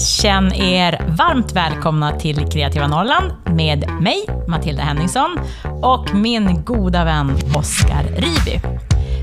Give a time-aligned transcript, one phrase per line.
[0.00, 5.38] Känn er varmt välkomna till Kreativa Norrland med mig, Matilda Henningsson,
[5.82, 8.60] och min goda vän Oskar Riby.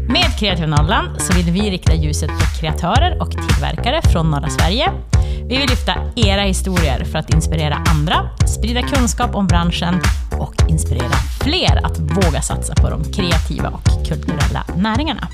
[0.09, 4.91] Med Kreativa Norrland så vill vi rikta ljuset på kreatörer och tillverkare från norra Sverige.
[5.49, 10.01] Vi vill lyfta era historier för att inspirera andra, sprida kunskap om branschen
[10.39, 15.27] och inspirera fler att våga satsa på de kreativa och kulturella näringarna.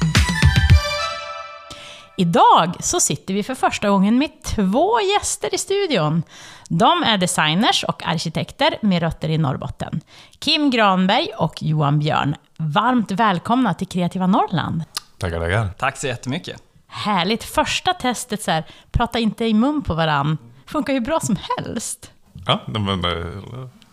[2.17, 6.23] Idag så sitter vi för första gången med två gäster i studion.
[6.69, 10.01] De är designers och arkitekter med rötter i Norrbotten.
[10.39, 12.35] Kim Granberg och Johan Björn.
[12.57, 14.83] Varmt välkomna till Kreativa Norrland.
[15.17, 15.69] Tackar, tackar.
[15.77, 16.61] Tack så jättemycket.
[16.87, 17.43] Härligt.
[17.43, 20.37] Första testet, så här, prata inte i mun på varann.
[20.65, 22.11] Funkar ju bra som helst.
[22.45, 23.03] Ja, men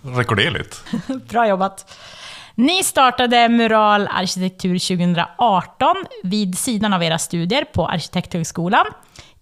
[0.02, 0.84] rekorderligt.
[1.28, 1.98] Bra jobbat.
[2.60, 8.86] Ni startade Mural Arkitektur 2018 vid sidan av era studier på Arkitekthögskolan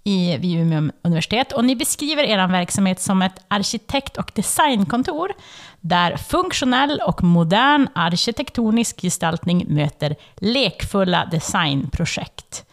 [0.04, 1.52] i, vid Umeå universitet.
[1.52, 5.32] Och ni beskriver er verksamhet som ett arkitekt och designkontor
[5.80, 12.64] där funktionell och modern arkitektonisk gestaltning möter lekfulla designprojekt.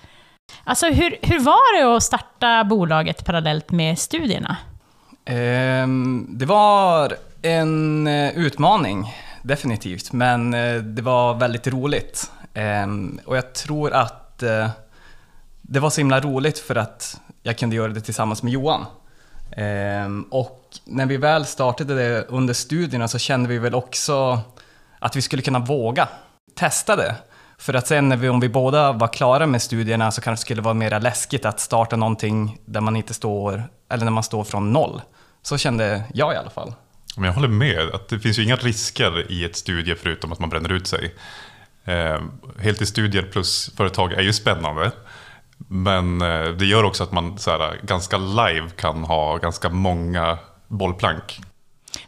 [0.63, 4.57] Alltså, hur, hur var det att starta bolaget parallellt med studierna?
[5.25, 9.13] Ehm, det var en eh, utmaning,
[9.45, 12.31] definitivt, men eh, det var väldigt roligt.
[12.53, 14.69] Ehm, och jag tror att eh,
[15.61, 18.85] det var så himla roligt för att jag kunde göra det tillsammans med Johan.
[19.51, 24.39] Ehm, och när vi väl startade det under studierna så kände vi väl också
[24.99, 26.07] att vi skulle kunna våga
[26.55, 27.15] testa det.
[27.57, 30.45] För att sen när vi, om vi båda var klara med studierna så kanske det
[30.45, 34.43] skulle vara mer läskigt att starta någonting där man inte står, eller när man står
[34.43, 35.01] från noll.
[35.41, 36.73] Så kände jag i alla fall.
[37.17, 40.39] Men jag håller med, att det finns ju inga risker i ett studie förutom att
[40.39, 41.15] man bränner ut sig.
[41.85, 42.21] Eh,
[42.59, 44.91] heltidsstudier plus företag är ju spännande.
[45.57, 50.37] Men eh, det gör också att man så här, ganska live kan ha ganska många
[50.67, 51.39] bollplank.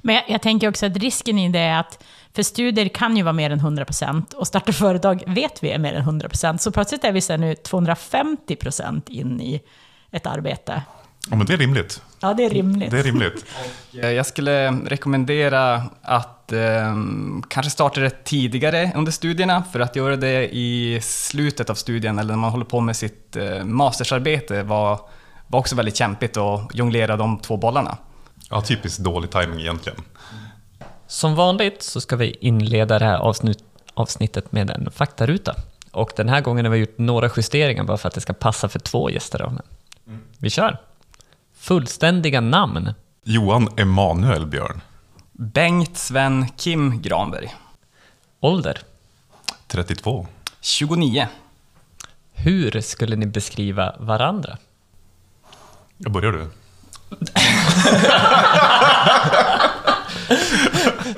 [0.02, 3.24] Men jag, jag tänker också att risken i det är att för studier kan ju
[3.24, 6.58] vara mer än 100% och starta företag vet vi är mer än 100%.
[6.58, 9.62] Så plötsligt är vi sen nu 250% in i
[10.12, 10.82] ett arbete.
[11.30, 12.02] Ja, men det är rimligt.
[12.20, 12.92] Ja, det är rimligt.
[12.92, 13.46] Det är rimligt.
[14.02, 16.96] Eh, Jag skulle rekommendera att eh,
[17.50, 22.34] kanske starta det tidigare under studierna för att göra det i slutet av studien eller
[22.34, 25.00] när man håller på med sitt eh, mastersarbete var,
[25.48, 27.98] var också väldigt kämpigt att jonglera de två bollarna.
[28.50, 29.98] Ja, typiskt dålig timing egentligen.
[31.08, 33.60] Som vanligt så ska vi inleda det här avsnitt,
[33.94, 35.56] avsnittet med en faktaruta.
[35.92, 38.70] Och den här gången har vi gjort några justeringar bara för att det ska passa
[38.70, 39.40] för två gäster.
[39.40, 39.54] Då.
[40.38, 40.78] Vi kör!
[41.68, 42.94] Fullständiga namn.
[43.24, 44.82] Johan Emanuel Björn,
[45.32, 47.56] Bengt Sven Kim Granberg,
[48.40, 48.80] Ålder.
[49.68, 50.28] 32.
[50.62, 51.28] 29.
[52.34, 54.58] Hur skulle ni beskriva varandra?
[55.98, 56.50] Jag börjar du.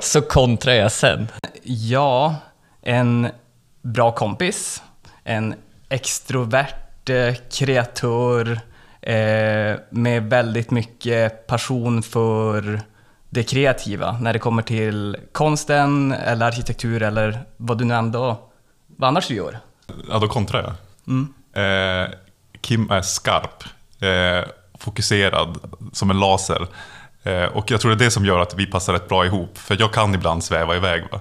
[0.00, 1.28] Så kontrar jag sen.
[1.62, 2.36] Ja,
[2.82, 3.28] en
[3.82, 4.82] bra kompis,
[5.24, 5.54] en
[5.88, 8.60] extrovert eh, kreatör
[9.90, 12.80] med väldigt mycket passion för
[13.30, 18.50] det kreativa när det kommer till konsten eller arkitektur eller vad du nu ändå,
[18.86, 19.58] vad annars du gör.
[20.10, 20.74] Ja, då kontrar jag.
[21.52, 22.08] Eh,
[22.60, 23.64] Kim är skarp,
[24.00, 25.58] eh, fokuserad
[25.92, 26.66] som en laser.
[27.22, 29.58] Eh, och jag tror det är det som gör att vi passar rätt bra ihop.
[29.58, 31.04] För jag kan ibland sväva iväg.
[31.12, 31.20] Va?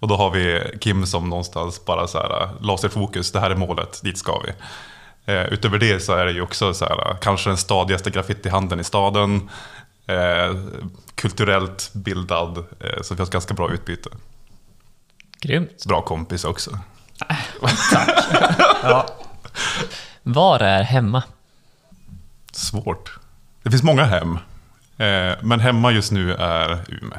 [0.00, 4.00] Och då har vi Kim som någonstans bara så här, laserfokus, det här är målet,
[4.02, 4.52] dit ska vi.
[5.28, 8.84] Eh, utöver det så är det ju också så här, kanske den stadigaste graffitihandeln i
[8.84, 9.50] staden.
[10.06, 10.56] Eh,
[11.14, 14.10] kulturellt bildad, eh, så vi har ett ganska bra utbyte.
[15.40, 15.84] Grymt.
[15.86, 16.78] Bra kompis också.
[18.82, 19.06] Ja.
[20.22, 21.22] Var är hemma?
[22.52, 23.18] Svårt.
[23.62, 24.38] Det finns många hem.
[24.96, 27.18] Eh, men hemma just nu är Umeå.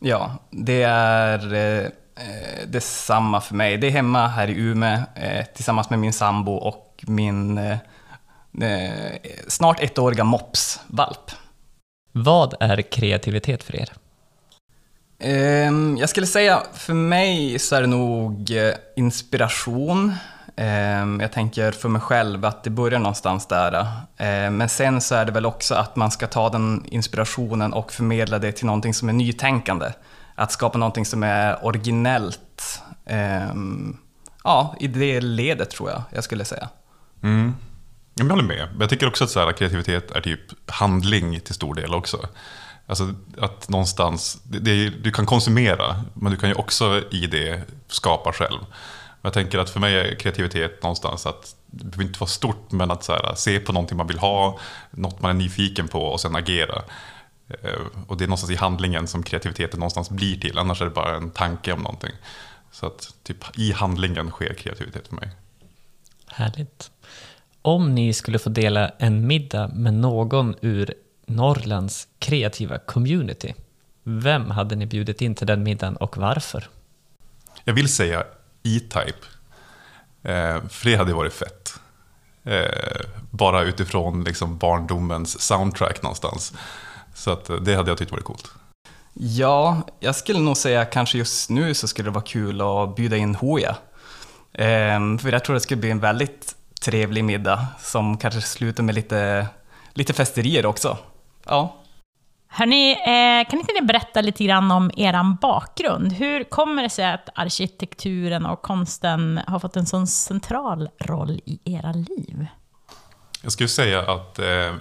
[0.00, 1.84] Ja, det är eh,
[2.26, 3.76] eh, detsamma för mig.
[3.76, 7.78] Det är hemma här i Umeå eh, tillsammans med min sambo och min eh,
[8.62, 9.12] eh,
[9.48, 11.30] snart ettåriga mops-valp.
[12.12, 13.92] Vad är kreativitet för er?
[15.18, 20.14] Ehm, jag skulle säga, för mig så är det nog eh, inspiration.
[20.56, 23.86] Ehm, jag tänker för mig själv att det börjar någonstans där.
[24.16, 27.92] Ehm, men sen så är det väl också att man ska ta den inspirationen och
[27.92, 29.92] förmedla det till någonting som är nytänkande.
[30.34, 32.82] Att skapa någonting som är originellt.
[34.44, 36.68] Ja, i det ledet tror jag jag skulle säga.
[37.22, 37.54] Mm.
[38.14, 38.68] Jag håller med.
[38.70, 42.28] Men Jag tycker också att så här, kreativitet är typ handling till stor del också.
[42.86, 47.62] Alltså att någonstans, det, det, du kan konsumera, men du kan ju också i det
[47.88, 48.58] skapa själv.
[49.22, 52.90] Jag tänker att för mig är kreativitet någonstans att det behöver inte vara stort, men
[52.90, 54.58] att så här, se på någonting man vill ha,
[54.90, 56.82] något man är nyfiken på och sen agera.
[57.48, 60.90] Eh, och det är någonstans i handlingen som kreativiteten någonstans blir till, annars är det
[60.90, 62.12] bara en tanke om någonting.
[62.72, 65.30] Så att typ i handlingen sker kreativitet för mig.
[66.26, 66.90] Härligt.
[67.62, 70.94] Om ni skulle få dela en middag med någon ur
[71.26, 73.54] Norrlands kreativa community,
[74.02, 76.68] vem hade ni bjudit in till den middagen och varför?
[77.64, 78.24] Jag vill säga
[78.62, 79.26] E-Type,
[80.22, 81.80] eh, för det hade varit fett.
[82.44, 86.52] Eh, bara utifrån liksom barndomens soundtrack någonstans.
[87.14, 88.50] Så att, eh, det hade jag tyckt varit coolt.
[89.14, 93.16] Ja, jag skulle nog säga kanske just nu så skulle det vara kul att bjuda
[93.16, 93.76] in Hoja.
[94.52, 98.94] Ehm, för jag tror det skulle bli en väldigt trevlig middag som kanske slutar med
[98.94, 99.46] lite,
[99.92, 100.98] lite festerier också.
[101.46, 101.76] Ja.
[102.48, 106.12] Hörni, eh, kan inte ni berätta lite grann om er bakgrund?
[106.12, 111.60] Hur kommer det sig att arkitekturen och konsten har fått en sån central roll i
[111.64, 112.46] era liv?
[113.42, 114.74] Jag skulle säga att eh,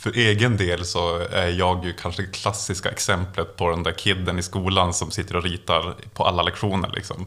[0.00, 4.38] för egen del så är jag ju kanske det klassiska exemplet på den där kidden
[4.38, 6.90] i skolan som sitter och ritar på alla lektioner.
[6.94, 7.26] Liksom.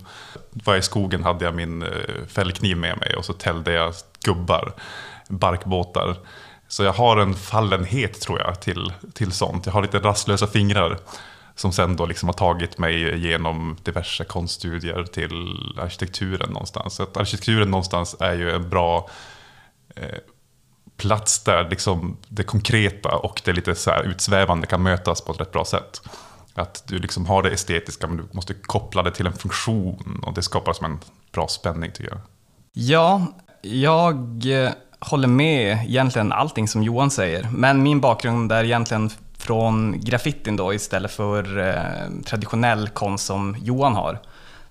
[0.50, 1.90] Var i skogen hade jag min eh,
[2.28, 3.94] fällkniv med mig och så tällde jag
[4.24, 4.74] gubbar,
[5.28, 6.16] barkbåtar.
[6.68, 9.66] Så jag har en fallenhet tror jag till, till sånt.
[9.66, 10.98] Jag har lite rastlösa fingrar
[11.56, 16.96] som sen då liksom har tagit mig genom diverse konststudier till arkitekturen någonstans.
[16.96, 19.10] Så att arkitekturen någonstans är ju en bra
[19.96, 20.18] eh,
[21.04, 25.52] plats där liksom det konkreta och det lite så utsvävande kan mötas på ett rätt
[25.52, 26.02] bra sätt.
[26.54, 30.34] Att du liksom har det estetiska men du måste koppla det till en funktion och
[30.34, 31.00] det skapar som en
[31.32, 32.20] bra spänning tycker jag.
[32.74, 33.26] Ja,
[33.62, 40.00] jag eh, håller med egentligen allting som Johan säger, men min bakgrund är egentligen från
[40.00, 44.20] graffitin då istället för eh, traditionell konst som Johan har.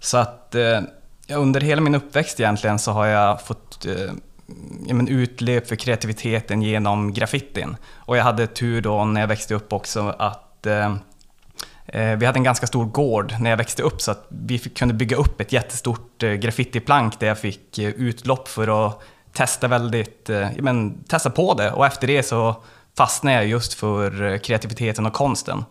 [0.01, 0.81] Så att eh,
[1.29, 4.13] under hela min uppväxt egentligen så har jag fått eh,
[4.87, 7.77] ja, men utlöp för kreativiteten genom graffitin.
[7.95, 10.95] Och jag hade tur då när jag växte upp också att eh,
[11.87, 14.79] eh, vi hade en ganska stor gård när jag växte upp så att vi fick,
[14.79, 19.03] kunde bygga upp ett jättestort eh, graffitiplank där jag fick eh, utlopp för att
[19.33, 22.57] testa väldigt, eh, men, testa på det och efter det så
[22.97, 25.65] fastnade jag just för eh, kreativiteten och konsten.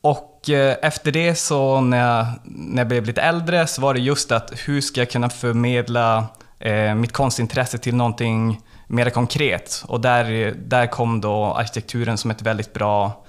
[0.00, 4.00] Och eh, efter det så när jag, när jag blev lite äldre så var det
[4.00, 6.24] just att hur ska jag kunna förmedla eh,
[6.58, 9.84] Eh, mitt konstintresse till någonting mer konkret.
[9.88, 13.24] Och där, där kom då arkitekturen som ett väldigt bra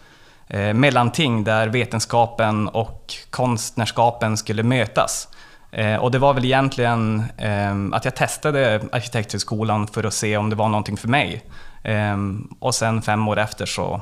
[0.48, 5.28] eh, mellanting där vetenskapen och konstnärskapen skulle mötas.
[5.72, 10.50] Eh, och det var väl egentligen eh, att jag testade Arkitekthögskolan för att se om
[10.50, 11.44] det var någonting för mig.
[11.84, 12.18] Eh,
[12.60, 14.02] och sen fem år efter så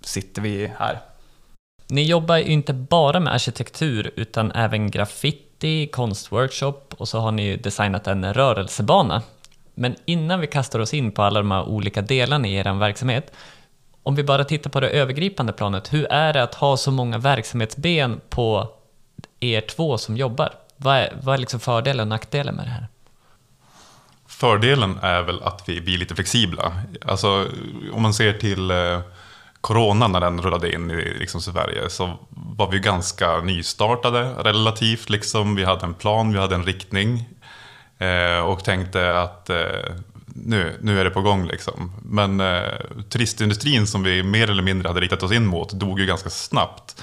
[0.00, 1.00] sitter vi här.
[1.88, 5.43] Ni jobbar ju inte bara med arkitektur utan även graffiti,
[5.92, 9.22] konstworkshop och så har ni designat en rörelsebana.
[9.74, 13.32] Men innan vi kastar oss in på alla de här olika delarna i er verksamhet,
[14.02, 17.18] om vi bara tittar på det övergripande planet, hur är det att ha så många
[17.18, 18.68] verksamhetsben på
[19.40, 20.52] er två som jobbar?
[20.76, 22.86] Vad är, vad är liksom fördelen och nackdelen med det här?
[24.26, 26.72] Fördelen är väl att vi blir lite flexibla.
[27.06, 27.48] Alltså,
[27.92, 29.00] om man ser till eh,
[29.64, 35.10] Corona när den rullade in i liksom, Sverige så var vi ganska nystartade relativt.
[35.10, 35.54] Liksom.
[35.54, 37.24] Vi hade en plan, vi hade en riktning
[37.98, 39.56] eh, och tänkte att eh,
[40.26, 41.46] nu, nu är det på gång.
[41.46, 41.92] Liksom.
[42.02, 42.62] Men eh,
[43.08, 47.02] turistindustrin som vi mer eller mindre hade riktat oss in mot dog ju ganska snabbt.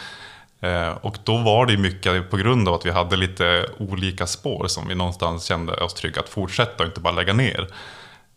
[0.60, 4.68] Eh, och då var det mycket på grund av att vi hade lite olika spår
[4.68, 7.68] som vi någonstans kände oss trygga att fortsätta och inte bara lägga ner.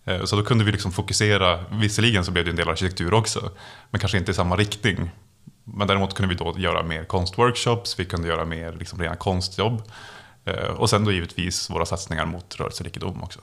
[0.04, 3.50] Eh, så då kunde vi liksom fokusera, visserligen så blev det en del arkitektur också,
[3.90, 5.10] men kanske inte i samma riktning.
[5.64, 9.82] Men däremot kunde vi då göra mer konstworkshops, vi kunde göra mer liksom rena konstjobb.
[10.44, 13.40] Eh, och sen då givetvis våra satsningar mot rörelserikedom också.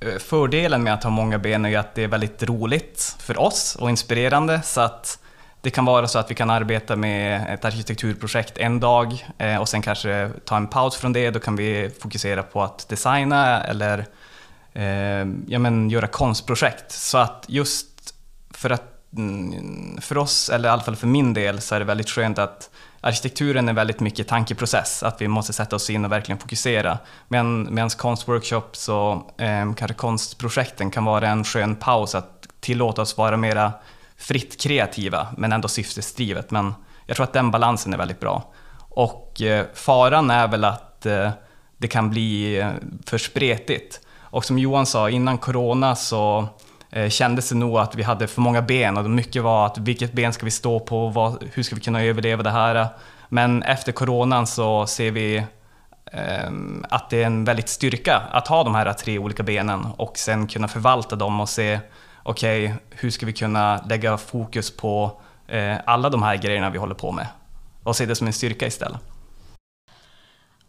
[0.00, 3.40] Eh, fördelen med att ha många ben är ju att det är väldigt roligt för
[3.40, 4.62] oss och inspirerande.
[4.62, 5.18] Så att
[5.62, 9.26] det kan vara så att vi kan arbeta med ett arkitekturprojekt en dag
[9.60, 11.30] och sen kanske ta en paus från det.
[11.30, 14.06] Då kan vi fokusera på att designa eller
[14.72, 16.92] eh, ja, men göra konstprojekt.
[16.92, 18.14] Så att just
[18.50, 21.84] för, att, mm, för oss, eller i alla fall för min del, så är det
[21.84, 26.12] väldigt skönt att arkitekturen är väldigt mycket tankeprocess, att vi måste sätta oss in och
[26.12, 26.98] verkligen fokusera.
[27.28, 33.16] Men, medan konstworkshops och eh, kanske konstprojekten kan vara en skön paus att tillåta oss
[33.16, 33.72] vara mera
[34.16, 36.50] fritt kreativa men ändå syftesdrivet.
[36.50, 36.74] Men
[37.06, 38.52] jag tror att den balansen är väldigt bra.
[38.78, 41.30] Och eh, faran är väl att eh,
[41.78, 42.70] det kan bli eh,
[43.06, 44.00] för spretigt.
[44.30, 46.48] Och som Johan sa, innan corona så
[46.90, 50.12] eh, kändes det nog att vi hade för många ben och mycket var att vilket
[50.12, 52.88] ben ska vi stå på, vad, hur ska vi kunna överleva det här?
[53.28, 55.36] Men efter coronan så ser vi
[56.12, 56.50] eh,
[56.82, 60.46] att det är en väldigt styrka att ha de här tre olika benen och sen
[60.46, 61.80] kunna förvalta dem och se
[62.22, 66.78] okej, okay, hur ska vi kunna lägga fokus på eh, alla de här grejerna vi
[66.78, 67.26] håller på med
[67.82, 69.00] och se det som en styrka istället.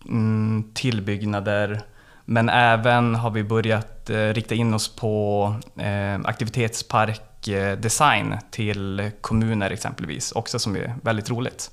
[0.09, 1.83] mm, tillbyggnader.
[2.25, 10.33] Men även har vi börjat eh, rikta in oss på eh, aktivitetsparkdesign till kommuner exempelvis,
[10.33, 11.71] också som är väldigt roligt.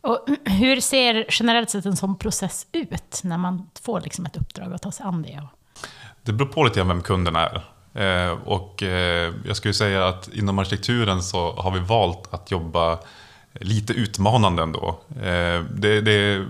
[0.00, 4.72] Och hur ser generellt sett en sån process ut när man får liksom ett uppdrag
[4.72, 5.42] att ta sig an det?
[6.22, 7.64] Det beror på lite grann vem kunden är.
[7.94, 8.82] Eh, och
[9.46, 12.98] jag skulle säga att inom arkitekturen så har vi valt att jobba
[13.52, 15.00] lite utmanande ändå.
[15.70, 16.46] Det, det,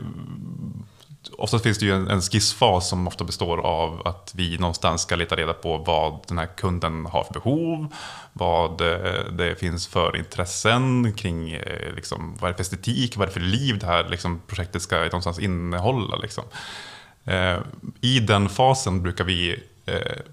[1.41, 5.17] oftast finns det ju en, en skissfas som ofta består av att vi någonstans ska
[5.17, 7.95] leta reda på vad den här kunden har för behov,
[8.33, 13.23] vad eh, det finns för intressen kring eh, liksom, vad är det för estetik, vad
[13.23, 16.17] är det för liv det här liksom, projektet ska någonstans innehålla.
[16.17, 16.45] Liksom.
[17.25, 17.59] Eh,
[18.01, 19.63] I den fasen brukar vi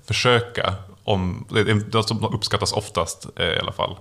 [0.05, 0.73] försöka
[1.07, 1.45] om,
[1.91, 3.95] det som uppskattas oftast eh, i alla fall.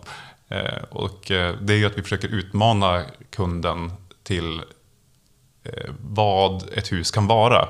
[0.48, 4.62] Eh, och eh, det är ju att vi försöker utmana kunden till
[5.72, 7.68] Eh, vad ett hus kan vara.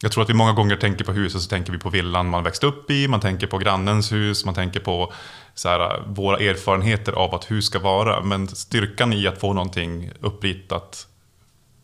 [0.00, 2.44] Jag tror att vi många gånger tänker på huset så tänker vi på villan man
[2.44, 5.12] växt upp i, man tänker på grannens hus, man tänker på
[5.54, 8.20] så här, våra erfarenheter av att hus ska vara.
[8.22, 11.06] Men styrkan i att få någonting uppritat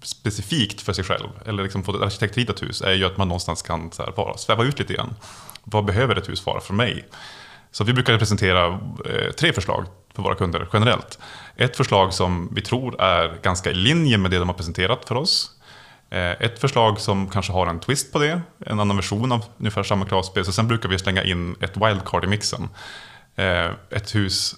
[0.03, 3.63] specifikt för sig själv, eller liksom få ett arkitektritat hus, är ju att man någonstans
[3.63, 5.15] kan så här, bara sväva ut lite grann
[5.65, 7.05] vad behöver ett hus vara för mig?
[7.71, 8.67] Så vi brukar presentera
[9.07, 11.19] eh, tre förslag för våra kunder generellt.
[11.57, 15.15] Ett förslag som vi tror är ganska i linje med det de har presenterat för
[15.15, 15.51] oss.
[16.11, 19.83] Eh, ett förslag som kanske har en twist på det, en annan version av ungefär
[19.83, 20.45] samma kravspel.
[20.45, 22.69] Så sen brukar vi slänga in ett wildcard i mixen.
[23.37, 24.55] Eh, ett hus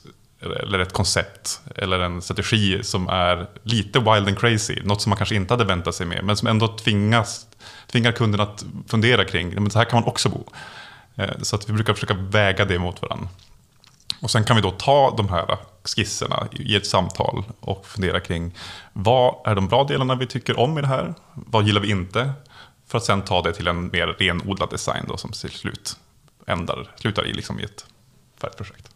[0.63, 4.79] eller ett koncept eller en strategi som är lite wild and crazy.
[4.85, 7.47] Något som man kanske inte hade väntat sig med, men som ändå tvingas,
[7.87, 10.45] tvingar kunden att fundera kring, men så här kan man också bo.
[11.17, 13.29] Eh, så att vi brukar försöka väga det mot varandra.
[14.23, 18.55] Och sen kan vi då ta de här skisserna i ett samtal och fundera kring
[18.93, 21.15] vad är de bra delarna vi tycker om i det här?
[21.35, 22.33] Vad gillar vi inte?
[22.87, 25.97] För att sen ta det till en mer renodlad design då, som till slut
[26.47, 27.87] ändar, slutar i, liksom i ett
[28.41, 28.89] färdigt projekt.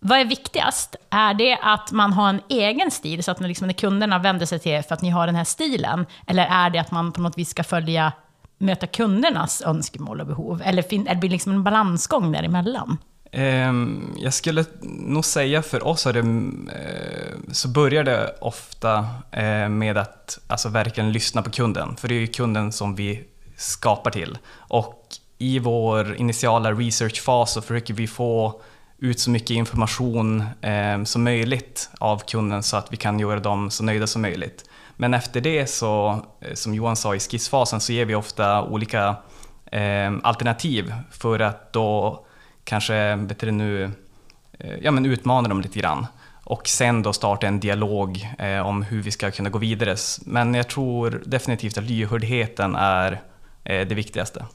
[0.00, 0.96] Vad är viktigast?
[1.10, 4.46] Är det att man har en egen stil, så att när, liksom, när kunderna vänder
[4.46, 6.06] sig till er för att ni har den här stilen?
[6.26, 8.12] Eller är det att man på något vis ska följa
[8.58, 10.62] möta kundernas önskemål och behov?
[10.64, 12.98] Eller det blir liksom en balansgång däremellan?
[13.38, 19.98] Ehm, jag skulle nog säga för oss det, eh, så börjar det ofta eh, med
[19.98, 21.96] att alltså, verkligen lyssna på kunden.
[21.96, 23.24] För det är ju kunden som vi
[23.56, 24.38] skapar till.
[24.54, 25.02] Och
[25.38, 28.60] i vår initiala researchfas så försöker vi få
[28.98, 33.70] ut så mycket information ehm, som möjligt av kunden så att vi kan göra dem
[33.70, 34.64] så nöjda som möjligt.
[34.96, 39.16] Men efter det så, eh, som Johan sa i skissfasen, så ger vi ofta olika
[39.72, 42.25] ehm, alternativ för att då
[42.66, 43.90] kanske, vet du nu,
[44.58, 46.06] eh, ja men utmana dem lite grann.
[46.44, 49.96] Och sen då starta en dialog eh, om hur vi ska kunna gå vidare.
[50.24, 53.12] Men jag tror definitivt att lyhördheten är
[53.64, 54.46] eh, det viktigaste.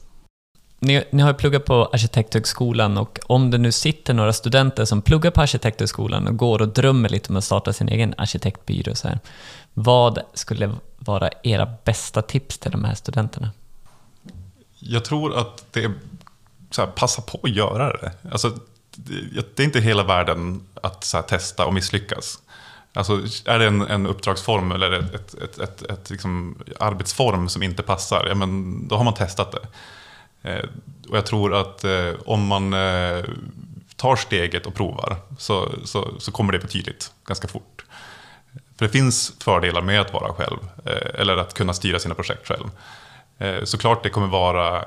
[0.78, 5.02] Ni, ni, har ju pluggat på Arkitekthögskolan och om det nu sitter några studenter som
[5.02, 9.08] pluggar på Arkitekthögskolan och går och drömmer lite om att starta sin egen arkitektbyrå, så
[9.08, 9.18] här,
[9.74, 13.50] vad skulle vara era bästa tips till de här studenterna?
[14.78, 15.92] Jag tror att det är
[16.74, 18.12] så här, passa på att göra det.
[18.32, 18.58] Alltså,
[19.54, 22.38] det är inte hela världen att här, testa och misslyckas.
[22.94, 23.12] Alltså,
[23.44, 27.82] är det en, en uppdragsform eller ett, ett, ett, ett, ett liksom arbetsform som inte
[27.82, 29.68] passar, ja, men då har man testat det.
[30.50, 30.64] Eh,
[31.08, 33.24] och jag tror att eh, om man eh,
[33.96, 37.84] tar steget och provar så, så, så kommer det betydligt ganska fort.
[38.78, 42.48] För det finns fördelar med att vara själv, eh, eller att kunna styra sina projekt
[42.48, 42.70] själv.
[43.42, 44.84] Eh, såklart det kommer vara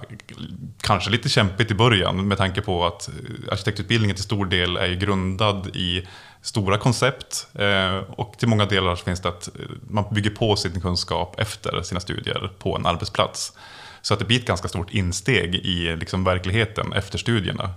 [0.82, 3.10] kanske lite kämpigt i början med tanke på att
[3.52, 6.08] arkitektutbildningen till stor del är grundad i
[6.42, 9.50] stora koncept eh, och till många delar finns det att
[9.90, 13.54] man bygger på sin kunskap efter sina studier på en arbetsplats.
[14.02, 17.70] Så att det blir ett ganska stort insteg i liksom verkligheten efter studierna.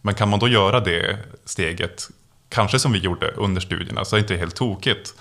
[0.00, 2.08] Men kan man då göra det steget,
[2.48, 5.14] kanske som vi gjorde under studierna, så är det inte helt tokigt.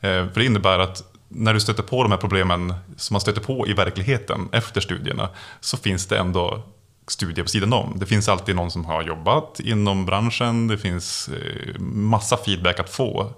[0.00, 3.40] Eh, för det innebär att när du stöter på de här problemen som man stöter
[3.40, 5.28] på i verkligheten efter studierna
[5.60, 6.62] så finns det ändå
[7.10, 7.98] studier på sidan om.
[7.98, 12.90] Det finns alltid någon som har jobbat inom branschen, det finns eh, massa feedback att
[12.90, 13.32] få.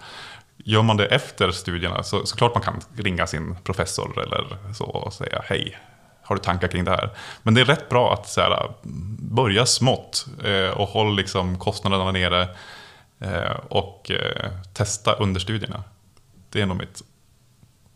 [0.56, 5.12] Gör man det efter studierna så såklart man kan ringa sin professor eller så och
[5.12, 5.78] säga hej,
[6.22, 7.10] har du tankar kring det här?
[7.42, 8.72] Men det är rätt bra att så här,
[9.18, 12.48] börja smått eh, och håll liksom kostnaderna nere
[13.20, 14.10] eh, och
[14.74, 15.82] testa under studierna.
[16.50, 17.02] Det är nog mitt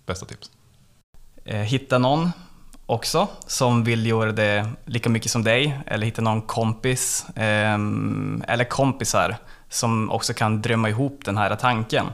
[0.06, 0.50] bästa tips.
[1.44, 2.30] Eh, hitta någon
[2.86, 8.64] också som vill göra det lika mycket som dig eller hitta någon kompis ehm, eller
[8.64, 9.36] kompisar
[9.68, 12.06] som också kan drömma ihop den här tanken.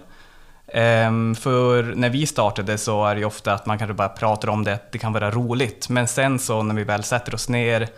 [0.67, 4.49] Ehm, för när vi startade så är det ju ofta att man kanske bara pratar
[4.49, 5.89] om det, att det kan vara roligt.
[5.89, 7.89] Men sen så när vi väl sätter oss ner,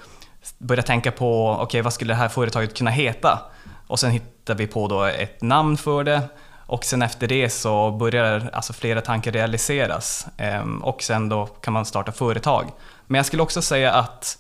[0.58, 3.38] börjar tänka på, okej okay, vad skulle det här företaget kunna heta?
[3.87, 6.22] Och sen hittar vi på då ett namn för det.
[6.73, 10.26] Och sen efter det så börjar alltså flera tankar realiseras.
[10.37, 12.71] Ehm, och sen då kan man starta företag.
[13.07, 14.38] Men jag skulle också säga att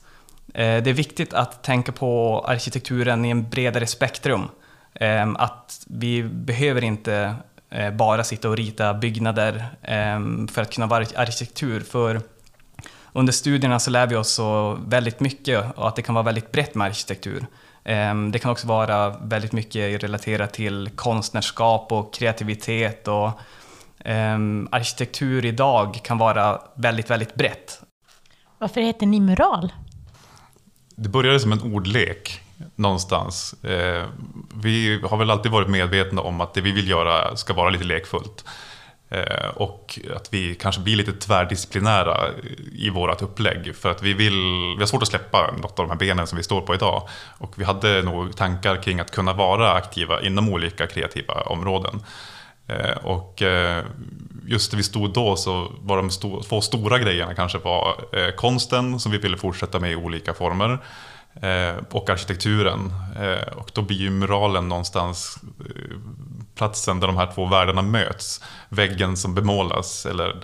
[0.54, 4.48] eh, det är viktigt att tänka på arkitekturen i en bredare spektrum.
[4.94, 7.34] Ehm, att vi behöver inte
[7.70, 11.80] eh, bara sitta och rita byggnader ehm, för att kunna vara arkitektur.
[11.80, 12.20] För
[13.12, 16.52] under studierna så lär vi oss så väldigt mycket och att det kan vara väldigt
[16.52, 17.46] brett med arkitektur.
[17.84, 23.30] Ehm, det kan också vara väldigt mycket relaterat till konstnärskap och kreativitet och
[24.04, 27.80] ehm, arkitektur idag kan vara väldigt, väldigt brett.
[28.58, 29.72] Varför heter ni mural?
[30.96, 32.40] Det började som en ordlek
[32.74, 33.64] någonstans.
[33.64, 34.06] Eh,
[34.62, 37.84] vi har väl alltid varit medvetna om att det vi vill göra ska vara lite
[37.84, 38.44] lekfullt.
[39.12, 42.28] Eh, och att vi kanske blir lite tvärdisciplinära
[42.72, 43.76] i vårt upplägg.
[43.76, 44.32] För att vi, vill,
[44.76, 47.08] vi har svårt att släppa något av de här benen som vi står på idag.
[47.38, 52.02] Och vi hade nog tankar kring att kunna vara aktiva inom olika kreativa områden.
[52.66, 53.84] Eh, och eh,
[54.46, 56.10] just där vi stod då så var de
[56.42, 57.96] två stora grejerna kanske var
[58.36, 60.78] konsten som vi ville fortsätta med i olika former.
[61.90, 62.92] Och arkitekturen.
[63.56, 65.38] Och då blir ju muralen någonstans
[66.54, 68.40] platsen där de här två världarna möts.
[68.68, 70.36] Väggen som bemålas, eller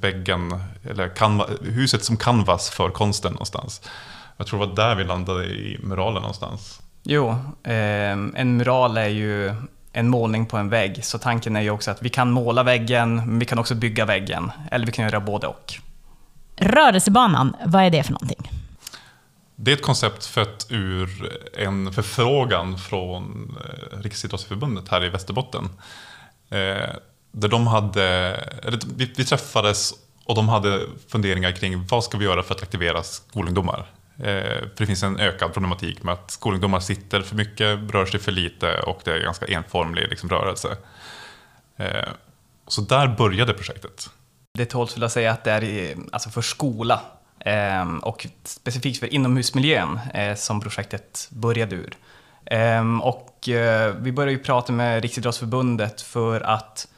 [0.00, 3.82] väggen, eller canva, huset som canvas för konsten någonstans.
[4.36, 6.80] Jag tror det var där vi landade i muralen någonstans.
[7.02, 7.28] Jo,
[7.62, 9.54] eh, en mural är ju
[9.92, 13.16] en målning på en vägg, så tanken är ju också att vi kan måla väggen,
[13.16, 14.50] men vi kan också bygga väggen.
[14.70, 15.74] Eller vi kan göra både och.
[16.56, 18.50] Rörelsebanan, vad är det för någonting?
[19.56, 25.64] Det är ett koncept fött ur en förfrågan från eh, Riksidrottsförbundet här i Västerbotten.
[26.50, 26.90] Eh,
[27.32, 28.40] där de hade,
[28.96, 29.92] vi, vi träffades
[30.24, 33.86] och de hade funderingar kring vad ska vi göra för att aktivera skolungdomar.
[34.18, 34.24] Eh,
[34.58, 38.32] för det finns en ökad problematik med att skolungdomar sitter för mycket, rör sig för
[38.32, 40.76] lite och det är ganska enformlig liksom, rörelse.
[42.68, 44.10] Så där började projektet.
[44.54, 47.00] Det tåls väl att säga att det är alltså för skola
[47.46, 51.96] Ehm, och specifikt för inomhusmiljön eh, som projektet började ur.
[52.46, 56.88] Ehm, och eh, vi började ju prata med Riksidrottsförbundet för att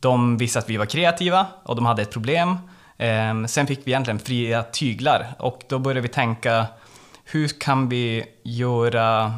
[0.00, 2.56] de visste att vi var kreativa och de hade ett problem.
[2.98, 6.66] Ehm, sen fick vi egentligen fria tyglar och då började vi tänka
[7.24, 9.34] hur kan vi göra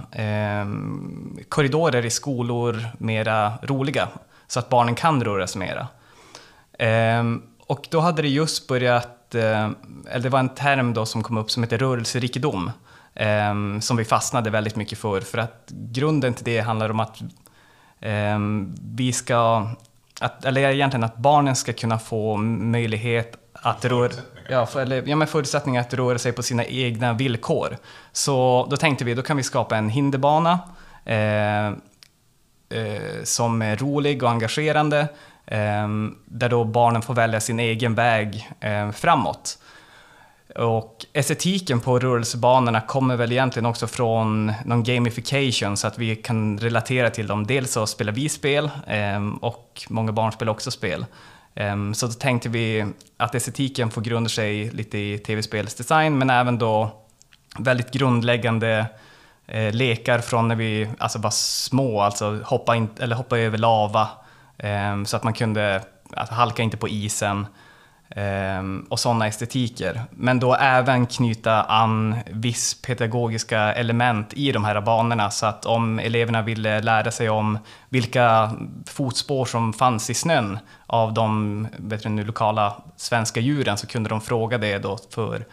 [1.49, 4.09] korridorer i skolor mera roliga
[4.47, 5.89] så att barnen kan röra sig mera
[7.67, 9.71] och då hade det just börjat Eh,
[10.11, 12.71] eller det var en term då som kom upp som heter rörelserikedom,
[13.15, 17.21] eh, som vi fastnade väldigt mycket för, för att grunden till det handlar om att
[18.01, 18.39] eh,
[18.97, 19.69] vi ska,
[20.21, 24.13] att, eller egentligen att barnen ska kunna få möjlighet att röra
[24.49, 27.77] Ja, för, eller, ja, men förutsättningar att röra sig på sina egna villkor.
[28.13, 30.59] Så då tänkte vi, då kan vi skapa en hinderbana
[31.05, 35.09] eh, eh, som är rolig och engagerande Ehm,
[35.47, 39.59] Ehm, där då barnen får välja sin egen väg ehm, framåt.
[40.57, 46.59] Och estetiken på rörelsebanorna kommer väl egentligen också från någon gamification så att vi kan
[46.59, 47.47] relatera till dem.
[47.47, 51.07] Dels så spelar vi spel ehm, och många barn spelar också spel.
[51.95, 56.91] Så då tänkte vi att estetiken får grunda sig lite i tv-spelsdesign men även då
[57.59, 58.87] väldigt grundläggande
[59.47, 64.09] eh, lekar från när vi alltså var små, alltså hoppa, in, eller hoppa över lava,
[64.59, 67.47] Ehm, så att man kunde att halka inte på isen
[68.11, 70.03] ehm, och sådana estetiker.
[70.11, 75.99] Men då även knyta an viss pedagogiska element i de här banorna så att om
[75.99, 78.53] eleverna ville lära sig om vilka
[78.87, 84.09] fotspår som fanns i snön av de vet du, nu, lokala svenska djuren så kunde
[84.09, 85.45] de fråga det då för,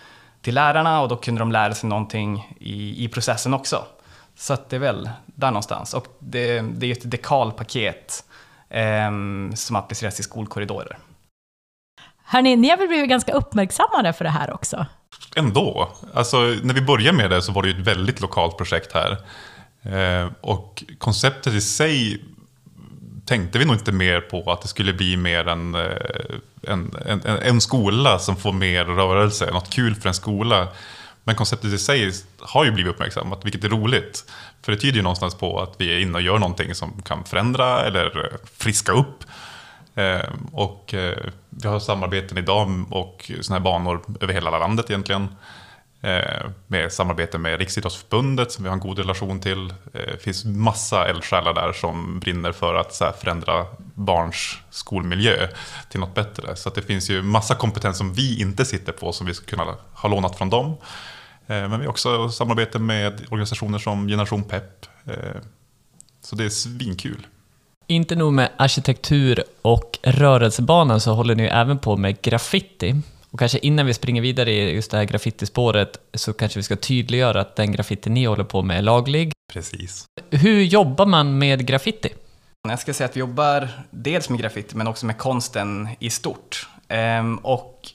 [0.42, 3.86] till lärarna och då kunde de lära sig någonting i, i processen också.
[4.36, 5.94] Så det är väl där någonstans.
[5.94, 8.24] Och det, det är ett dekalpaket
[9.56, 10.98] som appliceras i skolkorridorer.
[12.24, 14.86] Hörni, ni har väl blivit ganska uppmärksammade för det här också?
[15.36, 15.90] ändå.
[16.14, 19.18] Alltså, när vi började med det så var det ju ett väldigt lokalt projekt här.
[19.84, 22.24] Eh, och konceptet i sig
[23.26, 25.82] tänkte vi nog inte mer på att det skulle bli mer en, eh,
[26.68, 30.68] en, en, en skola som får mer rörelse, något kul för en skola.
[31.24, 34.32] Men konceptet i sig har ju blivit uppmärksammat, vilket är roligt.
[34.62, 37.24] För det tyder ju någonstans på att vi är inne och gör någonting som kan
[37.24, 39.24] förändra eller eh, friska upp.
[39.96, 41.18] Eh, och eh,
[41.50, 45.36] vi har samarbeten idag och sådana här banor över hela landet egentligen.
[46.68, 49.74] Med samarbete med Riksidrottsförbundet som vi har en god relation till.
[49.92, 55.48] Det finns massa eldsjälar där som brinner för att förändra barns skolmiljö
[55.90, 56.56] till något bättre.
[56.56, 59.76] Så det finns ju massa kompetens som vi inte sitter på som vi skulle kunna
[59.94, 60.76] ha lånat från dem.
[61.46, 64.86] Men vi har också samarbete med organisationer som Generation Pep.
[66.22, 67.28] Så det är svinkul.
[67.88, 73.02] Inte nog med arkitektur och rörelsebanan så håller ni även på med graffiti.
[73.30, 76.76] Och kanske innan vi springer vidare i just det här graffitispåret så kanske vi ska
[76.76, 79.32] tydliggöra att den graffiti ni håller på med är laglig.
[79.54, 80.06] Precis.
[80.30, 82.10] Hur jobbar man med graffiti?
[82.70, 86.68] Jag ska säga att vi jobbar dels med graffiti men också med konsten i stort.
[86.88, 87.90] Ehm, och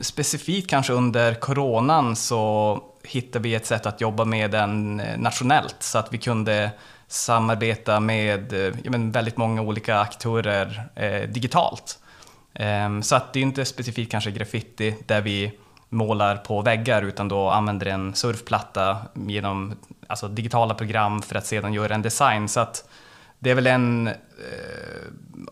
[0.00, 5.76] specifikt kanske under coronan så hittade vi ett sätt att jobba med den eh, nationellt
[5.78, 6.70] så att vi kunde
[7.08, 11.98] samarbeta med eh, men väldigt många olika aktörer eh, digitalt.
[12.54, 15.52] Eh, så att det är inte specifikt kanske graffiti där vi
[15.88, 19.74] målar på väggar utan då använder en surfplatta genom
[20.06, 22.48] alltså, digitala program för att sedan göra en design.
[22.48, 22.88] Så att
[23.44, 24.14] det är väl en eh,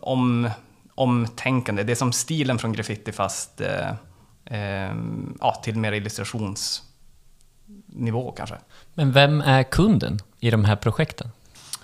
[0.01, 0.49] om,
[0.95, 3.89] omtänkande, det är som stilen från graffiti fast eh,
[4.45, 4.95] eh,
[5.39, 8.55] ja, till mer illustrationsnivå kanske.
[8.93, 11.31] Men vem är kunden i de här projekten?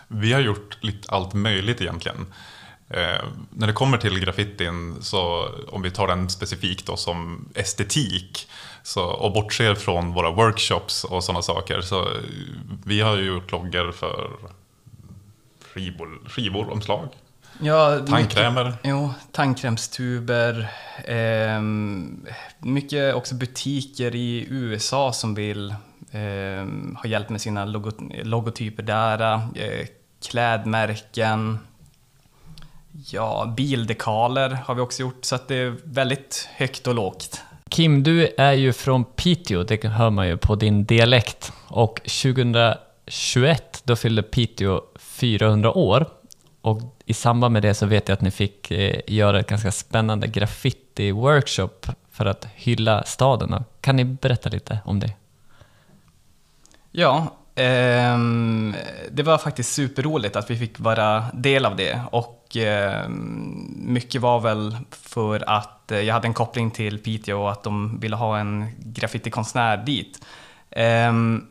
[0.07, 2.33] Vi har gjort lite allt möjligt egentligen.
[2.89, 8.49] Eh, när det kommer till graffitin, så om vi tar den specifikt då som estetik
[8.83, 11.81] så, och bortser från våra workshops och sådana saker.
[11.81, 12.07] Så
[12.85, 14.29] vi har ju gjort loggor för
[15.73, 17.09] skivor, skivor omslag.
[17.61, 18.65] Ja, Tandkrämer.
[18.65, 20.69] Mycket, jo, tandkrämstuber.
[21.05, 21.61] Eh,
[22.59, 25.69] mycket också butiker i USA som vill
[26.11, 27.91] eh, ha hjälp med sina logo,
[28.23, 29.21] logotyper där.
[29.55, 29.87] Eh,
[30.29, 31.59] klädmärken,
[33.11, 37.41] ja, bildekaler har vi också gjort, så att det är väldigt högt och lågt.
[37.69, 41.53] Kim, du är ju från Piteå, det hör man ju på din dialekt.
[41.67, 44.81] Och 2021, då fyllde Piteå
[45.19, 46.05] 400 år.
[46.61, 49.71] Och i samband med det så vet jag att ni fick eh, göra ett ganska
[49.71, 53.63] spännande graffiti-workshop för att hylla staden.
[53.81, 55.13] Kan ni berätta lite om det?
[56.91, 58.75] Ja, Um,
[59.11, 62.57] det var faktiskt superroligt att vi fick vara del av det och
[63.05, 67.63] um, mycket var väl för att eh, jag hade en koppling till Piteå och att
[67.63, 70.25] de ville ha en graffitikonstnär dit.
[71.09, 71.47] Um,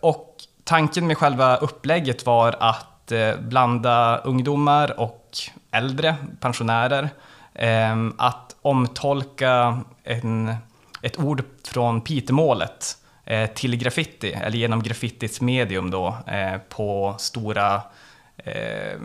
[0.00, 0.27] och
[0.68, 5.36] tanken med själva upplägget var att eh, blanda ungdomar och
[5.70, 7.08] äldre, pensionärer,
[7.54, 10.54] ehm, att omtolka en,
[11.02, 17.82] ett ord från Pitemålet eh, till graffiti, eller genom graffitis medium då, eh, på stora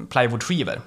[0.10, 0.82] plywoodskivor.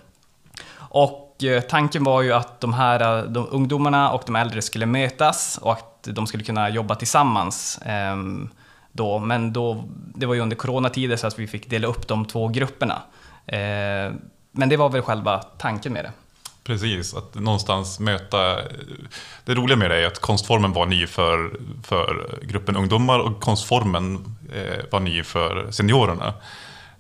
[0.77, 5.73] Och tanken var ju att de här de ungdomarna och de äldre skulle mötas och
[5.73, 7.81] att de skulle kunna jobba tillsammans.
[7.85, 8.51] Ehm,
[8.97, 12.25] då, men då, det var ju under coronatider så att vi fick dela upp de
[12.25, 13.03] två grupperna.
[13.47, 14.13] Eh,
[14.53, 16.13] men det var väl själva tanken med det.
[16.65, 18.57] Precis, att någonstans möta...
[19.45, 24.37] Det roliga med det är att konstformen var ny för, för gruppen ungdomar och konstformen
[24.55, 26.35] eh, var ny för seniorerna.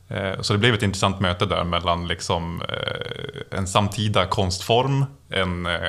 [0.08, 5.66] Eh, så det blev ett intressant möte där mellan liksom, eh, en samtida konstform, en
[5.66, 5.80] eh,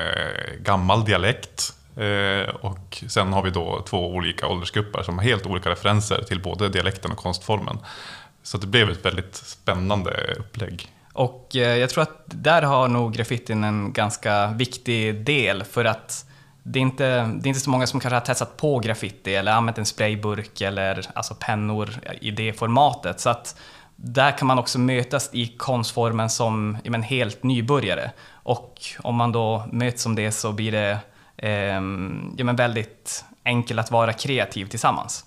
[0.60, 5.69] gammal dialekt Eh, och sen har vi då två olika åldersgrupper som har helt olika
[5.69, 7.79] referenser till både dialekten och konstformen.
[8.43, 10.91] Så det blev ett väldigt spännande upplägg.
[11.13, 16.25] Och eh, jag tror att där har nog graffitin en ganska viktig del för att
[16.63, 19.51] det är, inte, det är inte så många som kanske har testat på graffiti eller
[19.51, 21.89] använt en sprayburk eller alltså pennor
[22.21, 23.19] i det formatet.
[23.19, 23.60] Så att
[23.95, 28.12] där kan man också mötas i konstformen som men, helt nybörjare.
[28.31, 30.99] Och om man då möts som det så blir det
[32.38, 35.26] ja, men väldigt enkelt att vara kreativ tillsammans.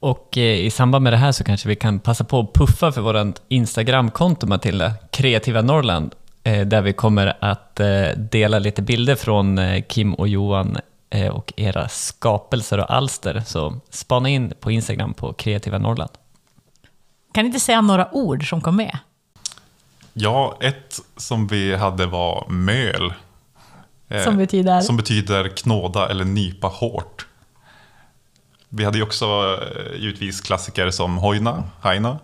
[0.00, 2.92] Och eh, i samband med det här så kanske vi kan passa på att puffa
[2.92, 9.14] för vårt Instagramkonto Matilda, Kreativa Norrland, eh, där vi kommer att eh, dela lite bilder
[9.14, 10.78] från Kim och Johan
[11.32, 13.42] och era skapelser och alster.
[13.46, 16.10] Så spana in på Instagram på Kreativa Norrland.
[17.32, 18.98] Kan ni inte säga några ord som kom med?
[20.12, 23.12] Ja, ett som vi hade var möl.
[24.24, 24.80] Som betyder?
[24.80, 27.26] Som betyder knåda eller nypa hårt.
[28.68, 32.18] Vi hade ju också eh, givetvis klassiker som Hoina, Haina.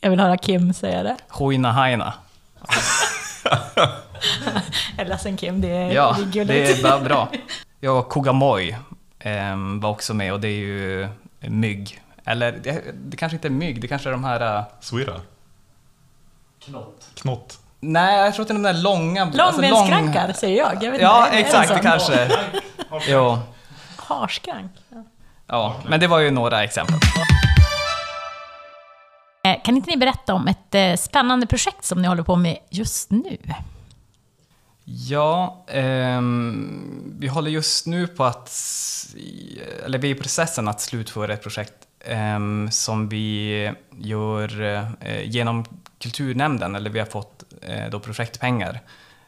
[0.00, 1.16] Jag vill höra Kim säga det.
[1.28, 2.14] Hoina Haina.
[4.96, 7.28] Jag är ledsen Kim, det är, Ja, det är det är bara bra.
[7.80, 8.78] Jag och Kogamoj
[9.18, 11.08] eh, var också med och det är ju
[11.40, 12.02] mygg.
[12.24, 14.56] Eller det, det kanske inte är mygg, det kanske är de här...
[14.58, 15.20] eh, Swira.
[16.64, 17.10] Knott.
[17.14, 17.58] Knott.
[17.82, 19.24] Nej, jag tror att det är de där långa...
[19.24, 20.82] Långbensskrankar säger jag.
[20.84, 22.28] jag vet Ja, inte, exakt, det kanske...
[23.08, 23.38] Jo,
[23.96, 24.72] Harskrank.
[25.46, 25.76] ja.
[25.88, 26.96] Men det var ju några exempel.
[29.44, 32.58] Eh, Kan inte ni berätta om ett eh, spännande projekt som ni håller på med
[32.70, 33.36] just nu?
[34.84, 38.50] Ja, ehm, vi håller just nu på att,
[39.84, 44.62] eller vi är i processen att slutföra ett projekt ehm, som vi gör
[45.00, 45.64] eh, genom
[45.98, 48.80] Kulturnämnden, eller vi har fått eh, Eh, då projektpengar.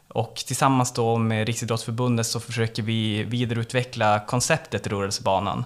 [0.07, 5.65] Och tillsammans då med Riksidrottsförbundet så försöker vi vidareutveckla konceptet Rörelsebanan.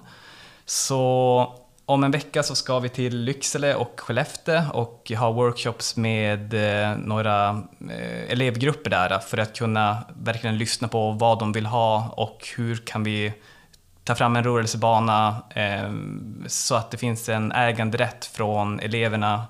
[0.65, 1.55] Så
[1.85, 6.97] om en vecka så ska vi till Lycksele och Skellefteå och ha workshops med eh,
[6.97, 7.49] några
[7.89, 12.75] eh, elevgrupper där för att kunna verkligen lyssna på vad de vill ha och hur
[12.75, 13.33] kan vi
[14.03, 15.43] ta fram en rörelsebana
[16.47, 19.43] så att det finns en äganderätt från eleverna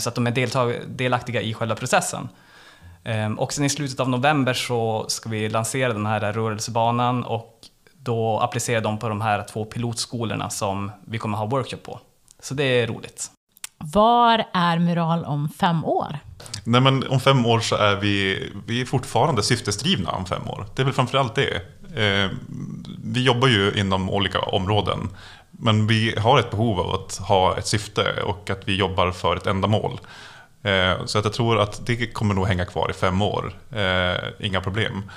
[0.00, 2.28] så att de är delaktiga i själva processen.
[3.04, 7.58] Ehm, Och sen i slutet av november så ska vi lansera den här rörelsebanan och
[7.98, 12.00] då applicera dem på de här två pilotskolorna som vi kommer ha workshop på.
[12.40, 13.30] Så det är roligt.
[13.78, 16.18] Var är Mural om fem år?
[16.64, 20.66] Nej men om fem år så är vi, vi är fortfarande syftesdrivna om fem år.
[20.74, 21.54] Det är väl framförallt det.
[21.94, 22.30] Eh,
[23.04, 25.08] vi jobbar ju inom olika områden.
[25.50, 29.36] Men vi har ett behov av att ha ett syfte och att vi jobbar för
[29.36, 30.00] ett ändamål.
[30.62, 33.58] Eh, så att jag tror att det kommer nog hänga kvar i fem år.
[33.72, 35.10] Eh, inga problem.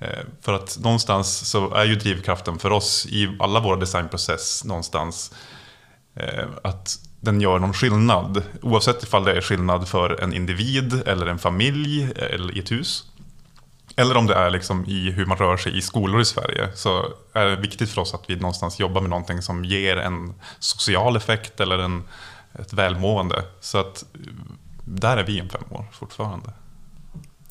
[0.00, 5.34] Eh, För att någonstans så är ju drivkraften för oss i alla våra designprocess någonstans
[6.14, 8.42] eh, att den gör någon skillnad.
[8.62, 12.72] Oavsett ifall det är skillnad för en individ eller en familj eh, eller i ett
[12.72, 13.04] hus.
[13.96, 16.68] Eller om det är liksom i hur man rör sig i skolor i Sverige.
[16.74, 20.34] Så är det viktigt för oss att vi någonstans jobbar med någonting som ger en
[20.58, 22.08] social effekt eller en,
[22.58, 23.44] ett välmående.
[23.60, 24.04] Så att
[24.84, 26.52] där är vi om fem år fortfarande.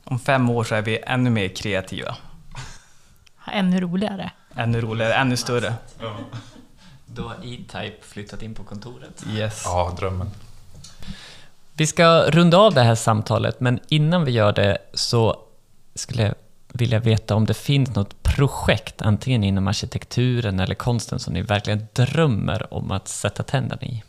[0.04, 2.18] Om fem år så är vi ännu mer kreativa,
[3.52, 4.32] Ännu roligare.
[4.56, 5.74] ännu roligare, ännu större.
[7.06, 9.24] Då har E-Type flyttat in på kontoret.
[9.30, 9.62] Yes.
[9.66, 10.30] Ja, drömmen.
[11.74, 15.36] Vi ska runda av det här samtalet, men innan vi gör det så
[15.96, 16.34] skulle jag
[16.74, 21.88] vilja veta om det finns något projekt, antingen inom arkitekturen eller konsten, som ni verkligen
[21.94, 24.04] drömmer om att sätta tänderna i.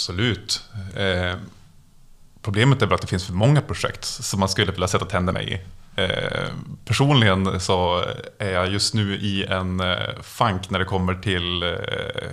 [0.00, 0.62] Absolut.
[0.96, 1.36] Eh,
[2.42, 5.42] problemet är bara att det finns för många projekt som man skulle vilja sätta tänderna
[5.42, 5.60] i.
[5.96, 6.48] Eh,
[6.84, 8.04] personligen så
[8.38, 12.30] är jag just nu i en eh, funk när det kommer till eh,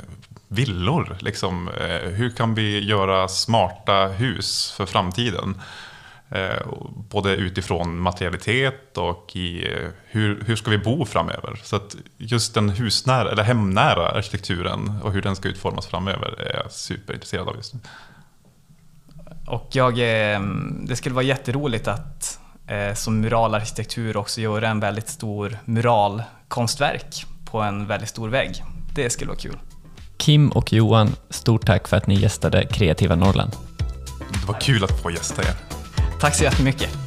[0.47, 1.17] villor.
[1.19, 5.62] Liksom, eh, hur kan vi göra smarta hus för framtiden?
[6.29, 6.67] Eh,
[7.09, 11.59] både utifrån materialitet och i eh, hur, hur ska vi bo framöver?
[11.63, 16.55] Så att just den husnära, eller hemnära arkitekturen och hur den ska utformas framöver är
[16.55, 17.79] jag superintresserad av just nu.
[19.47, 20.41] Och jag, eh,
[20.81, 22.39] det skulle vara jätteroligt att
[22.93, 28.63] som muralarkitektur också göra en väldigt stor muralkonstverk på en väldigt stor vägg.
[28.95, 29.57] Det skulle vara kul.
[30.17, 33.51] Kim och Johan, stort tack för att ni gästade Kreativa Norrland.
[34.17, 35.66] Det var kul att få gästa er.
[36.19, 37.06] Tack så jättemycket.